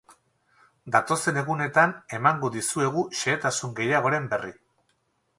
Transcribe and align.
Datozen 0.93 1.35
egunetan 1.41 1.93
emango 2.19 2.49
dizuegu 2.55 3.03
xehetasun 3.19 3.75
gehiagoren 3.81 4.25
berri. 4.33 4.51